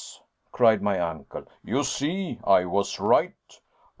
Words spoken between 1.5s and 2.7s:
"You see, I